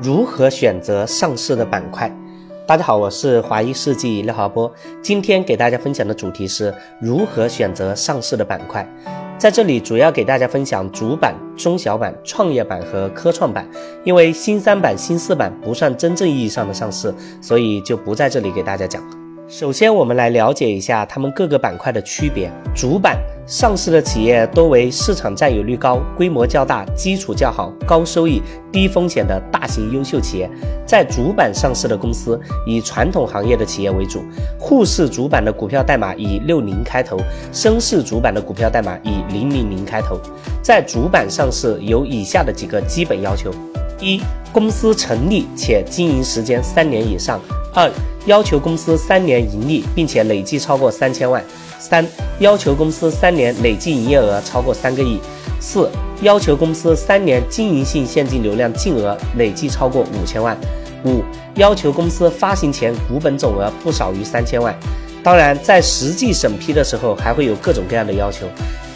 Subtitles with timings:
[0.00, 2.08] 如何选择上市的板块？
[2.68, 4.72] 大家好，我是华谊世纪廖华波。
[5.02, 8.88] 今天给大家分享的主题是如何选择上市的板块。
[9.38, 13.66] 在这里主要给大家分享主板、中小板、创业板和科创板。
[14.04, 19.02] 因为新三板、新四板不算真正意义上的上市，所以就不在这里给大家讲。
[19.50, 22.52] 首先，我们来了解一下它们各个板块的区别。
[22.76, 30.50] 主板上市的企业多为市场占有率高、规模较大、基础较好、高收益、低风险的大型优秀企业。
[30.86, 34.22] 在主板上市的公司以传统行业的企业为主。
[34.60, 37.16] 沪市主板的股票代码以六零开头，
[37.50, 40.20] 深市主板的股票代码以零零零开头。
[40.60, 43.50] 在主板上市有以下的几个基本要求：
[43.98, 44.20] 一、
[44.52, 47.40] 公司成立且经营时间三年以上。
[47.78, 47.88] 二、
[48.26, 51.40] 要求公司三年盈利，并且累计超过三千万；
[51.78, 52.04] 三、
[52.40, 55.20] 要求公司三年累计营业额超过三个亿；
[55.60, 55.88] 四、
[56.20, 60.56] 要求公司三年经营性现金流量净额累计超过五千万；
[61.04, 61.22] 五、
[61.54, 64.76] 要求公司发行前股本总额不少于三千万。
[65.22, 68.44] 当然，在实际审批的时候，还会有各种各样的要求。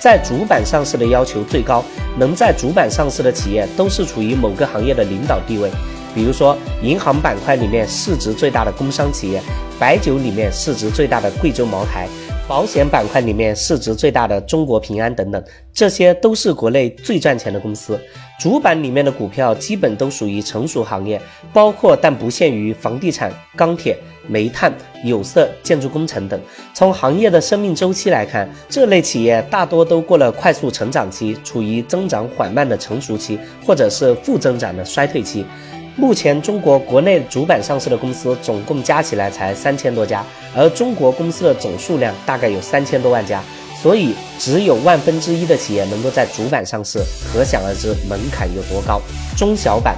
[0.00, 1.84] 在主板上市的要求最高，
[2.18, 5.70] 能在主板上市的企业都是处于某个行业的领导地位。
[6.14, 9.40] 比如说，银行板块里面市值最大的工商企业，
[9.78, 12.08] 白酒里面市值最大的贵州茅台，
[12.46, 17.98] 保险板块里面市值最大的中国平安等等，这些都是国内最赚钱的公司。
[18.40, 21.20] 主板里面的股票基本都属于成熟行业，
[21.52, 24.72] 包括但不限于房地产、钢铁、煤炭、
[25.04, 26.40] 有色、建筑工程等。
[26.74, 35.46] 从行业的生命周期来看，这类企业大多都过了快速成长期，处于增长缓慢的成熟期，或者是负增长的衰退期。
[35.96, 40.24] 目前中国国内主板上市的公司总共加起来才三千多家，
[40.56, 43.42] 而中国公司的总数量大概有三千多万家，
[43.82, 46.98] 所以只有万分之一的企业能够在主板上市，
[47.32, 49.00] 可想而知门槛有多高。
[49.36, 49.96] 中小板，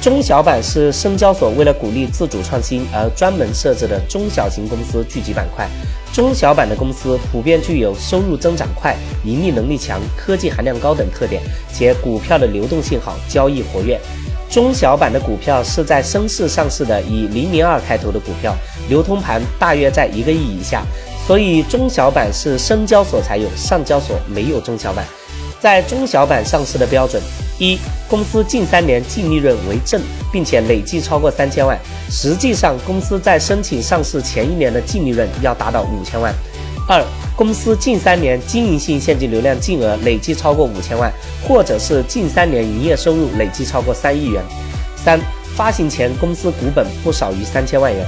[0.00, 5.68] 中小板是深交所为了鼓励自主创新而专门设置的中小型公司聚集板块。
[6.10, 14.00] 中小板的公司普遍具有收入增长快、盈利能力强、科技含量高等特点，且股票的流动性好，交易活跃。
[14.48, 18.56] 中小板的股票是在深市上市的，以零零二开头的股票，
[18.88, 20.82] 流通盘大约在一个亿以下，
[21.26, 25.04] 所以中小板是深交所才有，上交所没有中小板。
[25.60, 27.22] 在中小板上市的标准：
[27.60, 27.78] 一、
[28.08, 30.00] 公司近三年净利润为正，
[30.32, 31.78] 并且累计超过三千万。
[32.08, 36.34] 实际上，公司在申请上市前一年的净利润要达到五千万。
[36.88, 37.04] 二、
[37.36, 41.12] 公司近三年经营性现金流量净额累计超过五千万，
[41.46, 44.42] 或者是近三年营业收入累计超过三亿元。
[44.96, 45.20] 三、
[45.54, 48.06] 发行前公司股本不少于三千万元。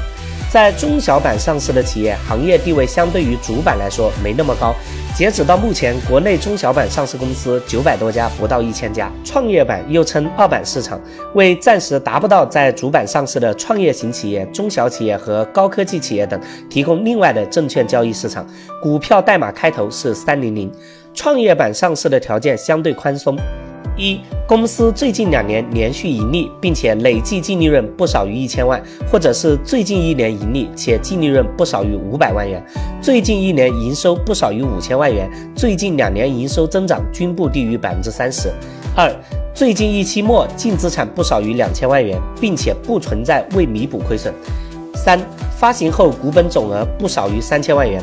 [0.50, 4.74] 在中小板上市的企业，行业地位相对于主板来说没那么高。
[5.14, 9.12] 截止到目前，国内中小板上市公司九百多家，不到一千家。
[9.22, 10.98] 创业板又称二板市场，
[11.34, 16.40] 为暂时达不到在主板上市的创业型企业、中小企业和高科技企业等
[16.70, 18.44] 提供另外的证券交易市场。
[18.82, 20.72] 股票代码开头是三零零。
[21.12, 23.36] 创业板上市的条件相对宽松。
[23.96, 32.64] 一、公司最近两年连续盈利，并且累计净利润不少于一千万，或者是最近一年盈利且净利润不少于五百万元，
[33.00, 38.50] 最近一年营收不少于五千万元，最近两年营收增长均不低于百分之三十。
[38.96, 39.10] 二、
[39.54, 44.32] 最近一期末净资产不少于两千万元，并且不存在未弥补亏损。
[44.94, 45.20] 三、
[45.56, 48.02] 发行后股本总额不少于三千万元。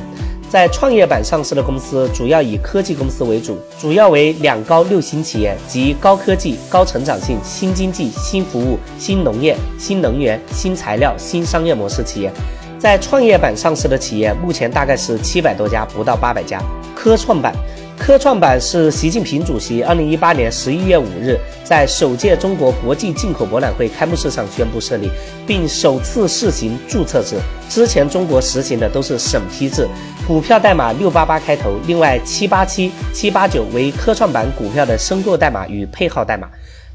[0.50, 12.32] 在创业板上市的公司主要以科技公司为主，主要为两高六新企业及高科技、高成长性、新经济、新服务、新农业、新能源、新材料、新商业模式企业。
[12.80, 16.60] 在创业板上市的企业目前大概是七百多家，不到八百家。
[16.96, 17.54] 科创板。
[18.00, 25.12] 科创板是习近平主席二零一八年十一月五日在首届中国国际进口博览会开幕式上宣布设立，
[25.46, 27.36] 并首次试行注册制。
[27.70, 29.88] 之前中国实行的都是审批制，
[30.26, 36.48] 股票代码六八八开头，另外七八七、七八九为科创板股票的申购代码与配号代码。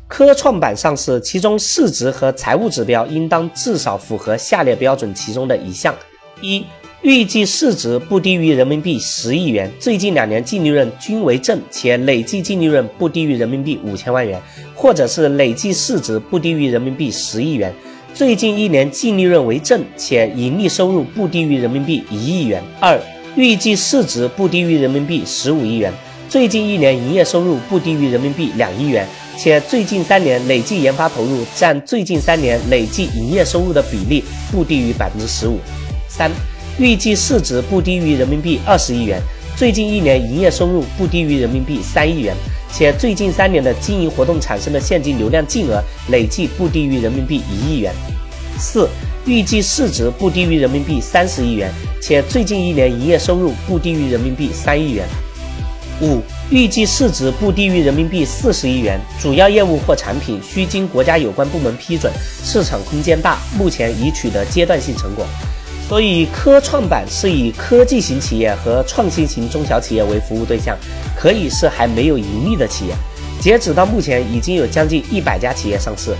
[0.08, 5.94] 科创板上市，其中市值和财务指标应当至少符合下列标准其中的一项：
[6.40, 6.64] 一。
[7.04, 14.40] 预计市值不低于人民币十亿元，最近两年净利润均为正，且累计净利润不低于人民币五千万元，
[14.74, 17.70] 或者是累计市值不低于人民币十亿元，
[18.14, 22.62] 最近一年净利润为正，且盈利收入不低于人民币一亿元。
[22.80, 22.98] 二、
[23.36, 25.92] 预计市值不低于人民币十五亿元，
[26.30, 35.58] 最近一年营业收入不低于人民币两亿元，且最近三年累计研发投入占最近三年累计营业收入的比例不低于百分之十五。
[36.08, 36.30] 三。
[36.78, 39.22] 预计市值不低于人民币二十亿元，
[39.56, 42.34] 最近一年营业收入不低于人民币三亿元，
[42.72, 47.94] 且最近三年的经营活动产生的现金流量净额累计不低于人民币一亿元。
[48.58, 48.88] 四、
[49.24, 51.70] 预计市值不低于人民币三十亿元，
[52.02, 55.06] 且最近一年营业收入不低于人民币三亿元。
[56.00, 62.12] 五、预计市值不低于人民币四十亿元，主要业务或产品需经国家有关部门批准，
[62.42, 65.24] 市场空间大，目前已取得阶段性成果。
[65.86, 70.76] 所以，科创板是以科技型企业和创新型中小企业为服务对象，
[71.14, 72.94] 可以是还没有盈利的企业。
[73.38, 76.14] 截止到目前，已经有将近一百家企业上市。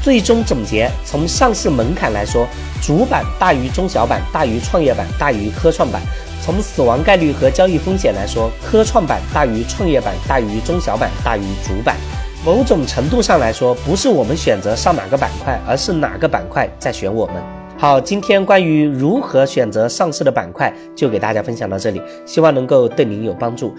[0.00, 2.46] 最终总结，从上市门槛来说，
[2.80, 6.00] 主板大于中小板，大于创业板，大于科创板；
[6.42, 11.96] 从死亡概率和交易风险来说，科创板大于创业板，大于中小板，大于主板。
[12.44, 17.59] 某种程度上来说，不是我们选择上哪个板块，而是哪个板块在选我们。
[17.80, 23.74] 好，今天关于如何选择上市的板块，就给大家分享到这里，希望能够对您有帮助。